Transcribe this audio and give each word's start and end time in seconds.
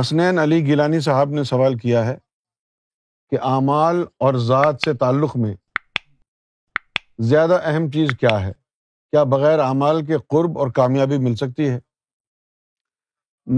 حسنین 0.00 0.38
علی 0.38 0.56
گیلانی 0.66 0.98
صاحب 1.00 1.30
نے 1.30 1.42
سوال 1.44 1.76
کیا 1.78 2.04
ہے 2.06 2.16
کہ 3.30 3.38
اعمال 3.50 4.02
اور 4.24 4.34
ذات 4.46 4.80
سے 4.84 4.92
تعلق 5.02 5.36
میں 5.42 5.52
زیادہ 7.30 7.58
اہم 7.72 7.88
چیز 7.90 8.08
کیا 8.20 8.40
ہے 8.46 8.52
کیا 8.52 9.22
بغیر 9.36 9.58
اعمال 9.68 10.04
کے 10.06 10.18
قرب 10.30 10.58
اور 10.58 10.70
کامیابی 10.78 11.18
مل 11.26 11.34
سکتی 11.42 11.68
ہے 11.70 11.78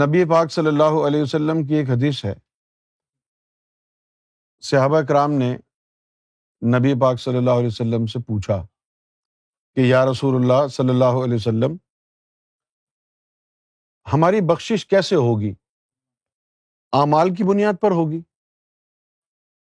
نبی 0.05 0.25
پاک 0.31 0.53
صلی 0.53 0.67
اللہ 0.67 1.01
علیہ 1.07 1.23
وسلم 1.23 1.65
کی 1.67 1.75
ایک 1.75 1.91
حدیث 1.91 2.25
ہے 2.25 2.35
صحابہ 4.71 5.01
کرام 5.09 5.33
نے 5.43 5.53
نبی 6.79 6.95
پاک 7.01 7.21
صلی 7.21 7.37
اللہ 7.39 7.59
علیہ 7.61 7.67
وسلم 7.77 8.07
سے 8.13 8.19
پوچھا 8.29 8.65
کہ 9.77 9.81
یا 9.87 10.05
رسول 10.11 10.35
اللہ 10.43 10.67
صلی 10.77 10.91
اللہ 10.91 11.23
علیہ 11.25 11.35
وسلم 11.35 11.77
ہماری 14.13 14.41
بخشش 14.51 14.87
کیسے 14.87 15.17
ہوگی 15.29 15.53
اعمال 17.01 17.35
کی 17.35 17.45
بنیاد 17.45 17.81
پر 17.81 17.91
ہوگی 17.91 18.21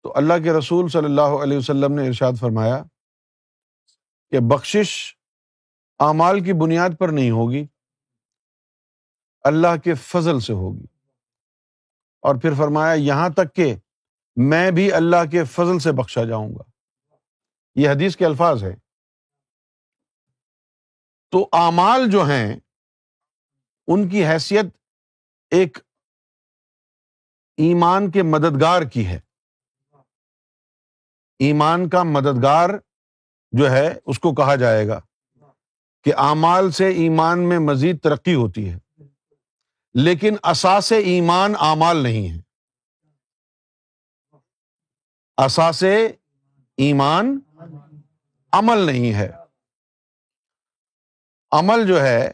تو 0.03 0.11
اللہ 0.17 0.43
کے 0.43 0.53
رسول 0.57 0.89
صلی 0.89 1.05
اللہ 1.05 1.41
علیہ 1.43 1.57
وسلم 1.57 1.93
نے 1.99 2.07
ارشاد 2.07 2.33
فرمایا 2.39 2.83
کہ 4.31 4.39
بخشش 4.51 4.89
اعمال 6.07 6.43
کی 6.43 6.53
بنیاد 6.61 6.97
پر 6.99 7.09
نہیں 7.11 7.31
ہوگی 7.31 7.65
اللہ 9.51 9.75
کے 9.83 9.93
فضل 10.03 10.39
سے 10.39 10.53
ہوگی 10.53 10.85
اور 12.27 12.35
پھر 12.41 12.53
فرمایا 12.57 12.93
یہاں 12.93 13.29
تک 13.37 13.53
کہ 13.55 13.73
میں 14.51 14.69
بھی 14.77 14.91
اللہ 14.93 15.29
کے 15.31 15.43
فضل 15.55 15.79
سے 15.79 15.91
بخشا 15.99 16.23
جاؤں 16.29 16.49
گا 16.55 16.63
یہ 17.79 17.89
حدیث 17.89 18.15
کے 18.17 18.25
الفاظ 18.25 18.63
ہے 18.63 18.73
تو 21.31 21.47
اعمال 21.59 22.07
جو 22.11 22.23
ہیں 22.29 22.55
ان 23.93 24.07
کی 24.09 24.25
حیثیت 24.27 24.65
ایک 25.55 25.77
ایمان 27.63 28.09
کے 28.11 28.23
مددگار 28.23 28.81
کی 28.93 29.05
ہے 29.07 29.19
ایمان 31.45 31.87
کا 31.89 32.01
مددگار 32.03 32.69
جو 33.57 33.69
ہے 33.71 33.87
اس 34.05 34.19
کو 34.19 34.33
کہا 34.35 34.55
جائے 34.63 34.87
گا 34.87 34.99
کہ 36.03 36.13
اعمال 36.23 36.69
سے 36.77 36.87
ایمان 37.03 37.47
میں 37.49 37.59
مزید 37.59 37.99
ترقی 38.03 38.33
ہوتی 38.35 38.69
ہے 38.71 38.77
لیکن 40.03 40.35
اثاث 40.51 40.91
ایمان 41.03 41.53
اعمال 41.67 42.03
نہیں 42.03 42.27
ہے 42.31 42.37
اثاث 45.43 45.83
ایمان 46.83 47.37
عمل 48.59 48.85
نہیں 48.85 49.13
ہے 49.13 49.29
عمل 51.59 51.85
جو 51.87 52.01
ہے 52.03 52.29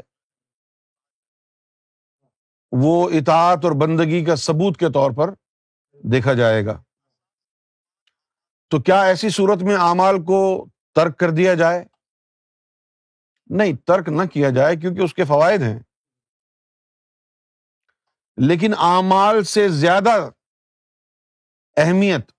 وہ 2.79 2.95
اطاعت 3.19 3.65
اور 3.65 3.71
بندگی 3.81 4.23
کا 4.25 4.35
ثبوت 4.45 4.77
کے 4.79 4.89
طور 4.93 5.11
پر 5.15 5.33
دیکھا 6.11 6.33
جائے 6.33 6.65
گا 6.65 6.77
تو 8.71 8.79
کیا 8.81 9.01
ایسی 9.03 9.29
صورت 9.37 9.63
میں 9.63 9.75
اعمال 9.75 10.23
کو 10.25 10.37
ترک 10.95 11.17
کر 11.19 11.29
دیا 11.39 11.53
جائے 11.63 11.83
نہیں 13.59 13.73
ترک 13.87 14.09
نہ 14.09 14.25
کیا 14.33 14.49
جائے 14.55 14.75
کیونکہ 14.81 15.01
اس 15.03 15.13
کے 15.13 15.23
فوائد 15.31 15.61
ہیں 15.61 15.79
لیکن 18.47 18.73
اعمال 18.91 19.43
سے 19.53 19.67
زیادہ 19.81 20.15
اہمیت 21.83 22.31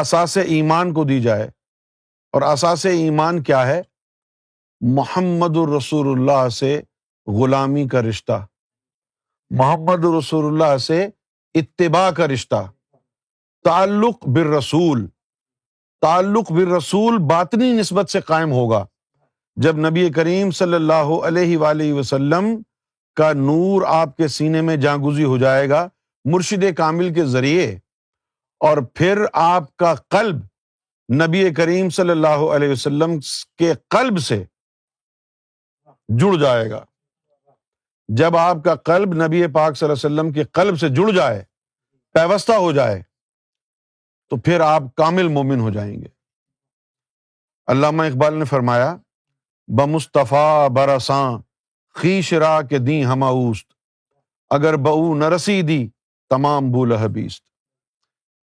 اثاث 0.00 0.36
ایمان 0.46 0.92
کو 0.94 1.04
دی 1.08 1.20
جائے 1.22 1.44
اور 2.32 2.42
اثاث 2.52 2.86
ایمان 2.86 3.42
کیا 3.42 3.66
ہے 3.66 3.80
محمد 4.96 5.56
الرسول 5.56 6.06
اللہ 6.18 6.48
سے 6.58 6.80
غلامی 7.40 7.86
کا 7.92 8.02
رشتہ 8.08 8.44
محمد 9.54 10.04
رسول 10.18 10.44
اللہ 10.46 10.76
سے 10.86 11.04
اتباع 11.60 12.10
کا 12.16 12.26
رشتہ 12.28 12.66
تعلق 13.64 14.26
بر 14.34 14.46
رسول 14.56 15.06
تعلق 16.02 16.50
بر 16.52 16.66
رسول 16.76 17.18
باطنی 17.30 17.70
نسبت 17.78 18.10
سے 18.10 18.20
قائم 18.30 18.52
ہوگا 18.52 18.84
جب 19.64 19.78
نبی 19.88 20.08
کریم 20.16 20.50
صلی 20.60 20.74
اللہ 20.74 21.12
علیہ 21.26 21.58
وآلہ 21.58 21.92
وسلم 21.92 22.48
کا 23.16 23.32
نور 23.42 23.82
آپ 23.88 24.16
کے 24.16 24.28
سینے 24.38 24.60
میں 24.68 24.76
جانگوزی 24.84 25.24
ہو 25.24 25.38
جائے 25.38 25.68
گا 25.70 25.86
مرشد 26.32 26.64
کامل 26.76 27.12
کے 27.14 27.24
ذریعے 27.36 27.68
اور 28.68 28.78
پھر 28.94 29.24
آپ 29.44 29.76
کا 29.76 29.94
قلب 30.16 30.40
نبی 31.22 31.48
کریم 31.54 31.88
صلی 31.98 32.10
اللہ 32.10 32.44
علیہ 32.56 32.68
وسلم 32.68 33.18
کے 33.58 33.72
قلب 33.90 34.18
سے 34.24 34.42
جڑ 36.20 36.34
جائے 36.40 36.68
گا 36.70 36.84
جب 38.18 38.36
آپ 38.36 38.56
کا 38.64 38.74
قلب 38.74 39.14
نبی 39.24 39.46
پاک 39.54 39.76
صلی 39.76 39.86
اللہ 39.88 40.06
علیہ 40.06 40.14
وسلم 40.14 40.30
کے 40.32 40.44
قلب 40.58 40.78
سے 40.80 40.88
جڑ 40.96 41.10
جائے 41.14 41.42
پیوستہ 42.14 42.52
ہو 42.52 42.70
جائے 42.72 43.00
تو 44.30 44.36
پھر 44.44 44.60
آپ 44.64 44.82
کامل 44.96 45.28
مومن 45.32 45.60
ہو 45.60 45.70
جائیں 45.70 45.94
گے 45.94 46.08
علامہ 47.72 48.02
اقبال 48.10 48.38
نے 48.38 48.44
فرمایا 48.44 48.94
بمصطفیٰ 49.78 50.68
برساں 50.76 51.38
خیش 52.00 52.32
را 52.42 52.60
کے 52.70 52.78
دیں 52.86 53.02
ہما 53.04 53.28
اوست 53.28 53.66
اگر 54.56 54.76
بہو 54.86 55.14
نرسی 55.18 55.60
دی 55.68 55.86
تمام 56.30 56.70
بول 56.72 56.92
حبیست 56.96 57.42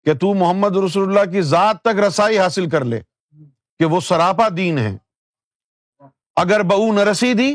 کہ 0.05 0.15
تو 0.21 0.33
محمد 0.35 0.77
رسول 0.85 1.09
اللہ 1.09 1.31
کی 1.33 1.43
ذات 1.51 1.83
تک 1.85 1.99
رسائی 2.07 2.39
حاصل 2.39 2.69
کر 2.71 2.85
لے 2.85 3.01
کہ 3.79 3.85
وہ 3.91 4.01
سراپا 4.09 4.49
دین 4.57 4.79
ہے 4.79 4.97
اگر 6.43 6.63
بہو 6.71 6.93
نرسی 7.01 7.33
دی 7.35 7.53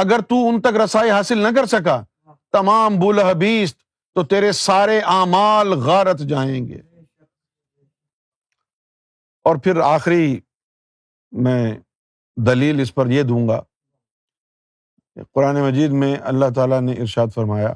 اگر 0.00 0.20
تو 0.30 0.34
ان 0.48 0.60
تک 0.62 0.76
رسائی 0.82 1.10
حاصل 1.10 1.38
نہ 1.42 1.48
کر 1.56 1.66
سکا 1.70 2.00
تمام 2.52 2.98
بولہ 2.98 3.22
بیست 3.38 3.76
تو 4.14 4.24
تیرے 4.32 4.50
سارے 4.58 4.98
اعمال 5.14 5.72
غارت 5.84 6.18
جائیں 6.32 6.66
گے 6.66 6.78
اور 9.48 9.56
پھر 9.64 9.80
آخری 9.88 10.22
میں 11.46 11.62
دلیل 12.46 12.80
اس 12.80 12.94
پر 12.94 13.10
یہ 13.16 13.22
دوں 13.32 13.46
گا 13.48 13.60
قرآن 15.34 15.60
مجید 15.66 15.90
میں 16.04 16.14
اللہ 16.32 16.50
تعالیٰ 16.56 16.80
نے 16.80 16.92
ارشاد 17.04 17.34
فرمایا 17.34 17.72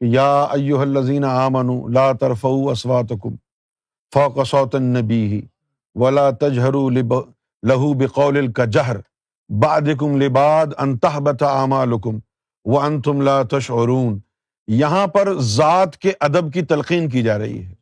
کہ 0.00 0.04
یا 0.14 0.28
ایو 0.58 0.80
الزین 0.80 1.24
آمن 1.34 1.72
لا 1.94 2.10
طرف 2.20 2.46
اسواتکم 2.76 3.34
فوق 4.14 4.42
صوت 4.50 4.74
النبی 4.84 5.40
ولا 6.02 6.30
تجہروا 6.46 6.90
لہو 7.68 7.92
بقول 8.06 8.52
کا 8.58 8.64
جہر 8.76 8.96
باد 9.62 9.88
لباد 10.22 10.72
انتہ 10.78 11.18
بتا 11.26 11.46
عامہ 11.60 11.84
لکم 11.90 12.18
تم 13.04 13.20
لا 13.28 13.42
تشعرون 13.50 14.18
یہاں 14.72 15.06
پر 15.14 15.32
ذات 15.54 15.96
کے 16.04 16.12
ادب 16.26 16.52
کی 16.54 16.62
تلقین 16.72 17.08
کی 17.10 17.22
جا 17.22 17.36
رہی 17.38 17.58
ہے 17.64 17.74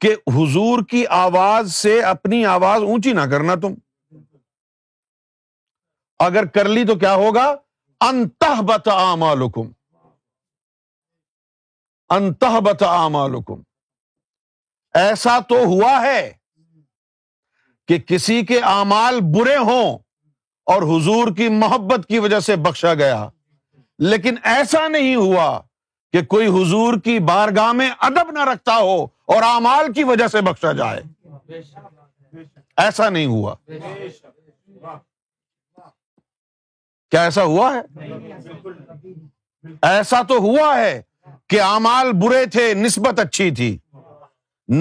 کہ 0.00 0.14
حضور 0.36 0.82
کی 0.90 1.04
آواز 1.16 1.74
سے 1.74 2.00
اپنی 2.12 2.44
آواز 2.52 2.82
اونچی 2.92 3.12
نہ 3.18 3.20
کرنا 3.30 3.54
تم 3.62 3.74
اگر 6.26 6.46
کر 6.54 6.68
لی 6.68 6.84
تو 6.86 6.94
کیا 7.04 7.14
ہوگا 7.24 7.44
انتہ 8.08 8.54
بتا 8.68 8.94
عامہ 9.02 9.34
لکم 9.44 9.70
انتہ 12.16 12.58
بتا 12.64 12.94
عامہ 13.00 13.26
لکم 13.36 13.60
ایسا 14.98 15.38
تو 15.48 15.58
ہوا 15.64 16.00
ہے 16.06 16.32
کہ 17.88 17.98
کسی 18.06 18.40
کے 18.46 18.60
اعمال 18.74 19.20
برے 19.36 19.56
ہوں 19.72 19.98
اور 20.74 20.82
حضور 20.82 21.28
کی 21.36 21.48
محبت 21.56 22.06
کی 22.08 22.18
وجہ 22.18 22.38
سے 22.44 22.54
بخشا 22.62 22.92
گیا 23.00 23.28
لیکن 24.12 24.36
ایسا 24.56 24.86
نہیں 24.88 25.14
ہوا 25.16 25.44
کہ 26.12 26.22
کوئی 26.32 26.46
حضور 26.56 26.94
کی 27.04 27.18
بارگاہ 27.28 27.70
میں 27.80 27.88
ادب 28.08 28.30
نہ 28.36 28.44
رکھتا 28.50 28.76
ہو 28.76 28.96
اور 29.34 29.42
اعمال 29.42 29.92
کی 29.92 30.04
وجہ 30.04 30.26
سے 30.32 30.40
بخشا 30.48 30.72
جائے 30.80 31.00
ایسا 32.84 33.08
نہیں 33.08 33.26
ہوا 33.26 33.54
کیا 37.10 37.22
ایسا 37.22 37.42
ہوا 37.44 37.72
ہے 37.74 38.12
ایسا 39.92 40.22
تو 40.28 40.38
ہوا 40.48 40.76
ہے 40.78 41.00
کہ 41.50 41.60
اعمال 41.62 42.12
برے 42.22 42.44
تھے 42.52 42.72
نسبت 42.76 43.18
اچھی 43.20 43.50
تھی 43.60 43.76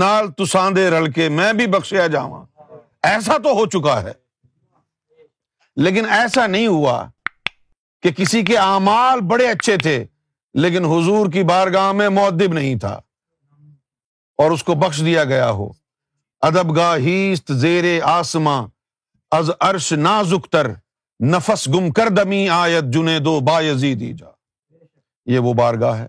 نال 0.01 0.31
تساندے 0.43 0.89
رل 0.89 1.11
کے 1.11 1.29
میں 1.39 1.51
بھی 1.59 1.67
بخشیا 1.77 2.07
جاؤں 2.13 2.45
ایسا 3.13 3.37
تو 3.43 3.53
ہو 3.57 3.65
چکا 3.79 4.01
ہے 4.03 4.11
لیکن 5.83 6.05
ایسا 6.19 6.45
نہیں 6.47 6.67
ہوا 6.67 7.05
کہ 8.03 8.11
کسی 8.17 8.43
کے 8.45 8.57
اعمال 8.57 9.19
بڑے 9.29 9.47
اچھے 9.51 9.77
تھے 9.81 10.03
لیکن 10.61 10.85
حضور 10.91 11.31
کی 11.31 11.41
بارگاہ 11.49 11.91
میں 12.01 12.07
معدب 12.17 12.53
نہیں 12.53 12.75
تھا 12.79 12.93
اور 14.43 14.51
اس 14.51 14.63
کو 14.63 14.73
بخش 14.83 15.01
دیا 15.05 15.23
گیا 15.23 15.49
ہو 15.57 15.67
ادب 16.47 16.75
گاہ 16.75 16.97
زیر 17.59 17.85
آسماں 18.09 18.61
از 19.37 19.49
نازک 19.49 19.93
نازکتر 20.01 20.67
نفس 21.33 21.67
گم 21.73 21.89
کر 21.97 22.09
دمی 22.17 22.47
آیت 22.53 22.93
جنے 22.93 23.17
دو 23.25 23.39
با 23.47 23.61
جا 23.85 24.31
یہ 25.31 25.39
وہ 25.43 25.53
بارگاہ 25.59 25.97
ہے 25.99 26.07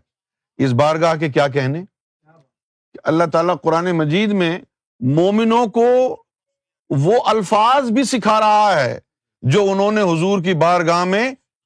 اس 0.64 0.72
بارگاہ 0.80 1.14
کے 1.20 1.28
کیا 1.32 1.46
کہنے 1.56 1.80
کہ 1.84 2.98
اللہ 3.08 3.24
تعالیٰ 3.32 3.54
قرآن 3.62 3.90
مجید 3.98 4.32
میں 4.42 4.58
مومنوں 5.16 5.66
کو 5.78 5.84
وہ 7.04 7.20
الفاظ 7.34 7.90
بھی 7.92 8.04
سکھا 8.10 8.38
رہا 8.40 8.74
ہے 8.82 8.98
جو 9.54 9.60
انہوں 9.72 9.92
نے 9.92 10.00
حضور 10.02 10.42
کی 10.42 10.52
بارگاہ 10.60 11.02
میں 11.08 11.24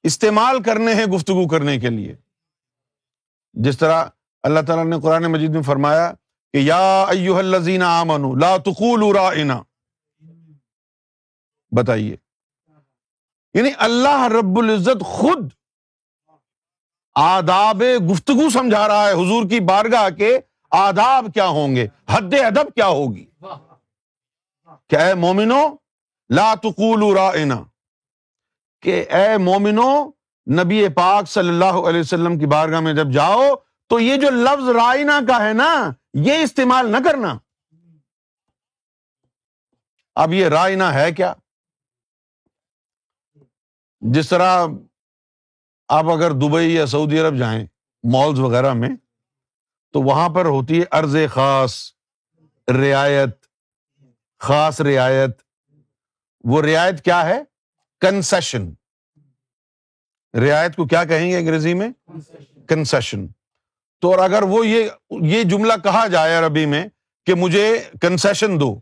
استعمال 0.09 0.61
کرنے 0.63 0.93
ہیں 0.95 1.05
گفتگو 1.13 1.47
کرنے 1.51 1.77
کے 1.79 1.89
لیے 1.93 2.15
جس 3.67 3.77
طرح 3.77 4.03
اللہ 4.49 4.65
تعالیٰ 4.67 4.83
نے 4.85 4.99
قرآن 5.03 5.23
مجید 5.31 5.55
میں 5.55 5.61
فرمایا 5.69 6.11
کہ 6.53 6.57
یا 6.57 7.05
لا 7.43 8.55
بتائیے 11.77 12.15
یعنی 13.59 13.69
اللہ 13.87 14.27
رب 14.37 14.59
العزت 14.59 15.01
خود 15.15 15.49
آداب 17.23 17.83
گفتگو 18.11 18.49
سمجھا 18.57 18.87
رہا 18.87 19.07
ہے 19.09 19.13
حضور 19.23 19.49
کی 19.49 19.59
بارگاہ 19.71 20.09
کے 20.17 20.31
آداب 20.83 21.33
کیا 21.33 21.47
ہوں 21.57 21.75
گے 21.75 21.87
حد 22.11 22.33
ادب 22.45 22.73
کیا 22.75 22.87
ہوگی 23.01 23.25
کیا 24.89 25.07
ہے 25.07 25.13
مومنو 25.25 25.61
لاتقول 26.37 27.03
را 27.17 27.27
ان 27.41 27.51
کہ 28.83 29.03
اے 29.15 29.37
مومنو 29.37 29.89
نبی 30.59 30.83
پاک 30.95 31.27
صلی 31.29 31.49
اللہ 31.49 31.75
علیہ 31.89 31.99
وسلم 31.99 32.37
کی 32.39 32.45
بارگاہ 32.53 32.79
میں 32.85 32.93
جب 32.93 33.11
جاؤ 33.13 33.41
تو 33.89 33.99
یہ 33.99 34.15
جو 34.21 34.29
لفظ 34.29 34.69
رائنا 34.75 35.19
کا 35.27 35.43
ہے 35.47 35.51
نا 35.53 35.71
یہ 36.27 36.43
استعمال 36.43 36.89
نہ 36.91 36.97
کرنا 37.05 37.37
اب 40.23 40.33
یہ 40.33 40.47
رائنا 40.53 40.93
ہے 40.93 41.11
کیا 41.17 41.33
جس 44.15 44.29
طرح 44.29 44.65
آپ 45.99 46.09
اگر 46.09 46.31
دبئی 46.45 46.73
یا 46.73 46.85
سعودی 46.95 47.19
عرب 47.19 47.37
جائیں 47.37 47.63
مالز 48.13 48.39
وغیرہ 48.39 48.73
میں 48.81 48.89
تو 49.93 50.01
وہاں 50.01 50.27
پر 50.35 50.45
ہوتی 50.55 50.79
ہے 50.79 50.85
عرض 50.99 51.15
خاص 51.31 51.75
رعایت 52.81 53.39
خاص 54.47 54.81
رعایت 54.89 55.41
وہ 56.51 56.61
رعایت 56.61 57.03
کیا 57.05 57.23
ہے 57.25 57.41
کنسیشن 58.01 58.63
رعایت 60.41 60.75
کو 60.75 60.85
کیا 60.91 61.03
کہیں 61.05 61.29
گے 61.29 61.37
انگریزی 61.37 61.73
میں 61.81 61.89
کنسیشن 62.69 63.25
تو 64.01 64.11
اور 64.11 64.19
اگر 64.23 64.43
وہ 64.51 64.65
یہ 64.67 64.85
یہ 65.31 65.43
جملہ 65.49 65.73
کہا 65.83 66.05
جائے 66.13 66.33
عربی 66.35 66.65
میں 66.73 66.83
کہ 67.25 67.33
مجھے 67.41 67.65
کنسیشن 68.01 68.59
دو 68.59 68.73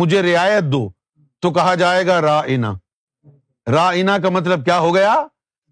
مجھے 0.00 0.22
رعایت 0.22 0.64
دو 0.72 0.88
تو 1.42 1.50
کہا 1.54 1.74
جائے 1.82 2.06
گا 2.06 2.20
را 2.20 2.40
رینا 3.92 4.16
کا 4.22 4.28
مطلب 4.34 4.64
کیا 4.64 4.78
ہو 4.80 4.94
گیا 4.94 5.14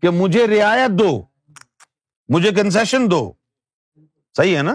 کہ 0.02 0.10
مجھے 0.20 0.46
رعایت 0.46 0.98
دو 0.98 1.10
مجھے 2.34 2.50
کنسیشن 2.60 3.10
دو 3.10 3.20
صحیح 4.36 4.56
ہے 4.56 4.62
نا 4.68 4.74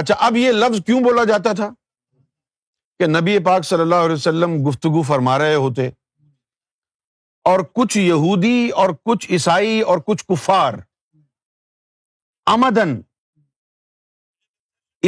اچھا 0.00 0.14
اب 0.26 0.36
یہ 0.36 0.50
لفظ 0.52 0.80
کیوں 0.86 1.00
بولا 1.04 1.24
جاتا 1.32 1.52
تھا 1.60 1.70
کہ 2.98 3.06
نبی 3.06 3.38
پاک 3.44 3.64
صلی 3.64 3.80
اللہ 3.80 4.04
علیہ 4.06 4.14
وسلم 4.14 4.56
گفتگو 4.68 5.02
فرما 5.12 5.38
رہے 5.38 5.54
ہوتے 5.66 5.88
اور 7.48 7.60
کچھ 7.74 7.96
یہودی 7.98 8.68
اور 8.80 8.88
کچھ 9.06 9.30
عیسائی 9.32 9.80
اور 9.90 9.98
کچھ 10.06 10.24
کفار 10.28 10.74
آمدن 12.54 12.90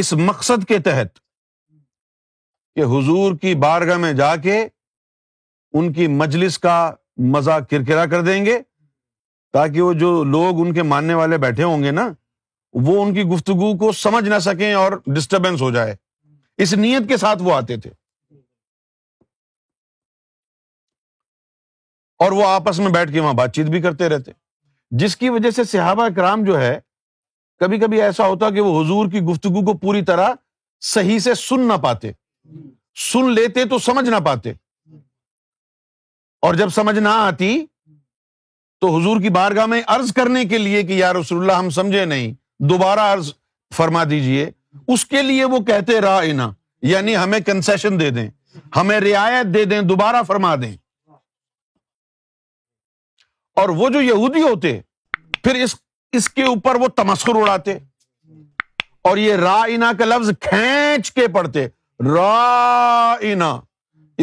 اس 0.02 0.12
مقصد 0.28 0.64
کے 0.68 0.78
تحت 0.84 1.18
کہ 2.76 2.84
حضور 2.92 3.36
کی 3.42 3.54
بارگاہ 3.64 3.96
میں 4.04 4.12
جا 4.22 4.34
کے 4.46 4.56
ان 4.66 5.92
کی 5.98 6.06
مجلس 6.22 6.58
کا 6.66 6.76
مزہ 7.34 7.58
کرکرا 7.70 8.06
کر 8.14 8.22
دیں 8.30 8.44
گے 8.46 8.58
تاکہ 9.58 9.80
وہ 9.88 9.92
جو 10.04 10.12
لوگ 10.36 10.60
ان 10.66 10.72
کے 10.74 10.82
ماننے 10.94 11.14
والے 11.22 11.38
بیٹھے 11.46 11.62
ہوں 11.62 11.82
گے 11.82 11.90
نا 12.00 12.08
وہ 12.86 13.02
ان 13.02 13.14
کی 13.14 13.22
گفتگو 13.34 13.76
کو 13.84 13.92
سمجھ 14.04 14.28
نہ 14.28 14.38
سکیں 14.50 14.72
اور 14.72 15.00
ڈسٹربینس 15.16 15.62
ہو 15.62 15.70
جائے 15.80 15.94
اس 16.64 16.74
نیت 16.86 17.08
کے 17.08 17.16
ساتھ 17.26 17.42
وہ 17.48 17.54
آتے 17.56 17.76
تھے 17.84 17.90
اور 22.24 22.32
وہ 22.38 22.46
آپس 22.46 22.78
میں 22.78 22.90
بیٹھ 22.92 23.12
کے 23.12 23.20
وہاں 23.20 23.32
بات 23.34 23.52
چیت 23.54 23.66
بھی 23.74 23.80
کرتے 23.82 24.08
رہتے 24.08 24.32
جس 25.00 25.16
کی 25.16 25.28
وجہ 25.34 25.50
سے 25.58 25.64
صحابہ 25.64 26.04
اکرام 26.06 26.42
جو 26.44 26.58
ہے 26.60 26.78
کبھی 27.60 27.78
کبھی 27.80 28.00
ایسا 28.02 28.26
ہوتا 28.26 28.50
کہ 28.56 28.60
وہ 28.60 28.80
حضور 28.80 29.06
کی 29.10 29.20
گفتگو 29.30 29.64
کو 29.64 29.76
پوری 29.78 30.02
طرح 30.10 30.32
صحیح 30.94 31.18
سے 31.26 31.34
سن 31.42 31.66
نہ 31.68 31.72
پاتے 31.82 32.10
سن 33.12 33.30
لیتے 33.34 33.64
تو 33.70 33.78
سمجھ 33.86 34.08
نہ 34.08 34.16
پاتے 34.24 34.52
اور 36.48 36.54
جب 36.60 36.68
سمجھ 36.74 36.98
نہ 36.98 37.08
آتی 37.30 37.50
تو 38.80 38.94
حضور 38.96 39.20
کی 39.22 39.28
بارگاہ 39.38 39.66
میں 39.74 39.80
عرض 39.96 40.12
کرنے 40.18 40.44
کے 40.52 40.58
لیے 40.58 40.82
کہ 40.86 40.92
یا 41.02 41.12
رسول 41.20 41.40
اللہ 41.40 41.58
ہم 41.58 41.70
سمجھے 41.80 42.04
نہیں 42.12 42.32
دوبارہ 42.70 43.00
عرض 43.14 43.32
فرما 43.76 44.04
دیجئے 44.10 44.50
اس 44.94 45.04
کے 45.14 45.22
لیے 45.30 45.44
وہ 45.54 45.60
کہتے 45.72 46.00
رہا 46.00 46.48
یعنی 46.92 47.16
ہمیں 47.16 47.38
کنسیشن 47.46 47.98
دے 48.00 48.10
دیں 48.18 48.28
ہمیں 48.76 48.98
رعایت 49.00 49.54
دے 49.54 49.64
دیں 49.72 49.80
دوبارہ 49.94 50.22
فرما 50.26 50.54
دیں 50.62 50.74
اور 53.60 53.68
وہ 53.78 53.88
جو 53.94 54.00
یہودی 54.00 54.42
ہوتے 54.42 54.78
پھر 55.42 55.62
اس 55.62 55.74
اس 56.18 56.28
کے 56.28 56.42
اوپر 56.52 56.76
وہ 56.80 56.88
تمسکر 56.96 57.36
اڑاتے 57.40 57.72
اور 59.08 59.16
یہ 59.16 59.34
رائنا 59.42 59.92
کا 59.98 60.04
لفظ 60.04 60.30
کھینچ 60.50 61.10
کے 61.14 61.26
پڑھتے 61.34 61.66
رائنا 62.14 63.58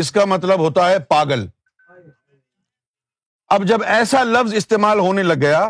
اس 0.01 0.11
کا 0.11 0.25
مطلب 0.33 0.59
ہوتا 0.59 0.89
ہے 0.89 0.97
پاگل 1.09 1.45
اب 3.55 3.63
جب 3.67 3.83
ایسا 3.97 4.23
لفظ 4.23 4.53
استعمال 4.61 4.99
ہونے 4.99 5.23
لگ 5.23 5.39
گیا 5.41 5.69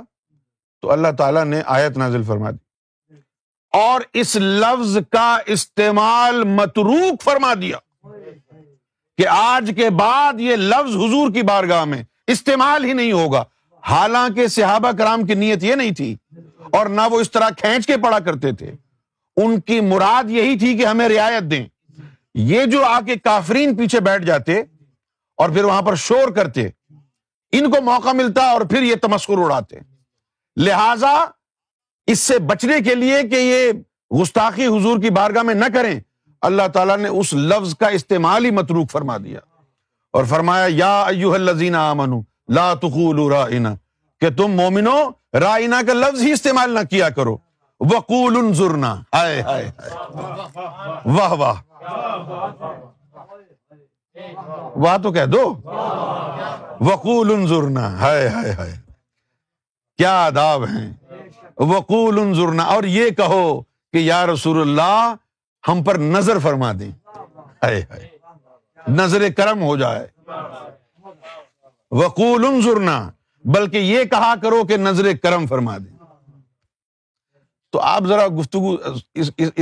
تو 0.81 0.91
اللہ 0.91 1.11
تعالی 1.17 1.43
نے 1.49 1.61
آیت 1.75 1.97
نازل 1.97 2.23
فرما 2.27 2.51
دی 2.51 3.15
اور 3.81 4.01
اس 4.21 4.35
لفظ 4.41 4.97
کا 5.11 5.29
استعمال 5.55 6.43
متروک 6.59 7.23
فرما 7.23 7.53
دیا 7.61 7.77
کہ 9.17 9.27
آج 9.37 9.71
کے 9.75 9.89
بعد 9.99 10.39
یہ 10.39 10.55
لفظ 10.71 10.95
حضور 10.95 11.31
کی 11.33 11.41
بارگاہ 11.51 11.83
میں 11.93 12.01
استعمال 12.33 12.83
ہی 12.85 12.93
نہیں 12.93 13.11
ہوگا 13.11 13.43
حالانکہ 13.89 14.47
صحابہ 14.53 14.91
کرام 14.97 15.25
کی 15.25 15.33
نیت 15.33 15.63
یہ 15.63 15.75
نہیں 15.75 15.91
تھی 15.95 16.15
اور 16.77 16.85
نہ 16.95 17.01
وہ 17.11 17.19
اس 17.21 17.31
طرح 17.31 17.49
کھینچ 17.57 17.87
کے 17.87 17.97
پڑا 18.03 18.19
کرتے 18.25 18.51
تھے 18.61 18.71
ان 19.43 19.59
کی 19.69 19.79
مراد 19.91 20.29
یہی 20.31 20.57
تھی 20.59 20.77
کہ 20.77 20.85
ہمیں 20.85 21.07
رعایت 21.09 21.49
دیں 21.51 21.65
یہ 22.51 22.65
جو 22.71 22.83
آ 22.85 22.99
کے 23.05 23.15
کافرین 23.23 23.75
پیچھے 23.77 23.99
بیٹھ 24.07 24.25
جاتے 24.25 24.59
اور 25.43 25.49
پھر 25.53 25.63
وہاں 25.63 25.81
پر 25.81 25.95
شور 26.05 26.31
کرتے 26.35 26.67
ان 27.57 27.71
کو 27.71 27.81
موقع 27.83 28.11
ملتا 28.15 28.45
اور 28.51 28.61
پھر 28.71 28.81
یہ 28.83 28.95
تمسکر 29.01 29.41
اڑاتے 29.43 29.79
لہذا 30.65 31.13
اس 32.11 32.19
سے 32.19 32.37
بچنے 32.51 32.79
کے 32.81 32.95
لیے 32.95 33.21
کہ 33.31 33.39
یہ 33.41 33.71
گستاخی 34.21 34.65
حضور 34.67 34.99
کی 35.01 35.09
بارگاہ 35.19 35.43
میں 35.43 35.53
نہ 35.55 35.65
کریں 35.73 35.99
اللہ 36.49 36.67
تعالیٰ 36.73 36.97
نے 36.97 37.07
اس 37.19 37.33
لفظ 37.51 37.75
کا 37.75 37.87
استعمال 37.99 38.45
ہی 38.45 38.51
متروک 38.61 38.91
فرما 38.91 39.17
دیا 39.23 39.39
اور 40.17 40.25
فرمایا 40.25 40.65
یا 40.69 40.91
ایوہ 41.07 41.33
اللذین 41.33 41.75
آمنو 41.75 42.19
لا 42.57 42.73
تقولوا 42.81 43.29
رائنا 43.29 43.73
کہ 44.21 44.29
تم 44.37 44.55
مومنو 44.59 44.93
رائنا 45.41 45.81
کا 45.87 45.93
لفظ 45.93 46.21
ہی 46.25 46.31
استعمال 46.31 46.73
نہ 46.75 46.83
کیا 46.89 47.09
کرو 47.17 47.35
وقول 47.91 48.37
انظرنا 48.37 48.93
آئے 49.19 49.41
آئے 49.55 49.69
واہ 51.17 51.33
واہ 51.41 51.61
واہ 54.83 54.97
تو 55.03 55.11
کہہ 55.19 55.25
دو 55.35 55.43
وقول 56.89 57.31
انظرنا 57.33 57.87
ہائے 57.99 58.27
ہائے 58.37 58.51
ہائے 58.57 58.75
کیا 59.97 60.15
آداب 60.25 60.65
ہیں 60.75 60.91
وقول 61.75 62.19
انظرنا 62.25 62.63
اور 62.75 62.83
یہ 62.97 63.09
کہو 63.23 63.41
کہ 63.93 64.03
یا 64.07 64.25
رسول 64.33 64.61
اللہ 64.61 65.13
ہم 65.71 65.83
پر 65.83 65.97
نظر 66.17 66.39
فرما 66.49 66.71
دیں 66.79 66.91
ہائے 67.63 67.81
ہائے 67.89 68.15
نظر 68.89 69.27
کرم 69.37 69.61
ہو 69.61 69.75
جائے 69.77 70.07
وقول 72.01 72.45
بلکہ 73.53 73.77
یہ 73.77 74.03
کہا 74.11 74.33
کرو 74.41 74.63
کہ 74.69 74.77
نظر 74.77 75.11
کرم 75.23 75.45
فرما 75.47 75.77
دیں 75.77 75.95
تو 77.71 77.79
آپ 77.83 78.03
ذرا 78.07 78.27
گفتگو 78.39 78.75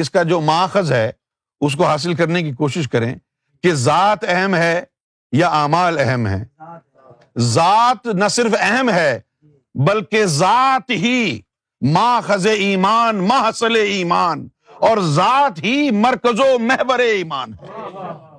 اس 0.02 0.10
کا 0.12 0.24
جو 0.32 0.40
ماخذ 0.50 0.92
ہے 0.92 1.10
اس 1.66 1.76
کو 1.76 1.86
حاصل 1.86 2.14
کرنے 2.16 2.42
کی 2.44 2.52
کوشش 2.58 2.88
کریں 2.92 3.14
کہ 3.64 3.74
ذات 3.86 4.24
اہم 4.28 4.56
ہے 4.56 4.82
یا 5.38 5.48
اعمال 5.62 5.98
اہم 6.00 6.28
ہے 6.28 6.44
ذات 7.54 8.08
نہ 8.18 8.28
صرف 8.32 8.56
اہم 8.60 8.90
ہے 8.90 9.20
بلکہ 9.88 10.26
ذات 10.38 10.90
ہی 11.04 11.40
ماخذ 11.96 12.48
ایمان 12.48 13.24
محصل 13.28 13.76
ایمان 13.76 14.48
اور 14.90 14.98
ذات 15.18 15.64
ہی 15.64 15.90
مرکز 16.04 16.40
و 16.40 16.58
محور 16.68 17.00
ایمان 17.00 17.54
ہے 17.54 18.34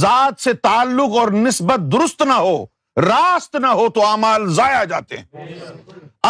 ذات 0.00 0.40
سے 0.42 0.52
تعلق 0.62 1.16
اور 1.18 1.30
نسبت 1.32 1.90
درست 1.92 2.22
نہ 2.26 2.32
ہو 2.32 2.56
راست 3.02 3.54
نہ 3.62 3.66
ہو 3.80 3.88
تو 3.94 4.06
اعمال 4.06 4.48
ضائع 4.54 4.82
جاتے 4.90 5.16
ہیں 5.16 5.48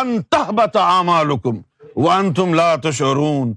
انتہبت 0.00 0.76
امال 0.80 1.30
وانتم 1.96 2.54
لا 2.54 2.74
تشعرون 2.82 3.52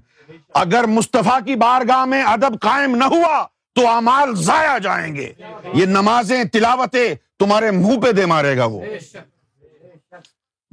اگر 0.62 0.84
مصطفیٰ 0.88 1.38
کی 1.44 1.54
بارگاہ 1.60 2.04
میں 2.04 2.22
ادب 2.32 2.58
قائم 2.60 2.94
نہ 2.96 3.04
ہوا 3.14 3.44
تو 3.74 3.86
اعمال 3.88 4.34
ضائع 4.44 4.76
جائیں 4.84 5.14
گے 5.14 5.32
یہ 5.74 5.86
نمازیں 5.86 6.42
تلاوتیں 6.52 7.06
تمہارے 7.40 7.70
منہ 7.70 8.00
پہ 8.00 8.10
دے 8.16 8.26
مارے 8.32 8.56
گا 8.56 8.64
وہ 8.72 8.80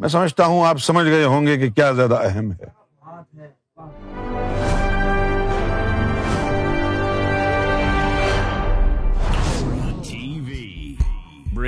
میں 0.01 0.07
سمجھتا 0.09 0.45
ہوں 0.45 0.65
آپ 0.67 0.77
سمجھ 0.83 1.05
گئے 1.07 1.23
ہوں 1.23 1.45
گے 1.47 1.57
کہ 1.59 1.69
کیا 1.71 1.91
زیادہ 1.91 2.19
اہم 2.25 2.51
ہے 2.51 2.77